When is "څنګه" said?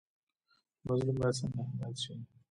1.39-1.61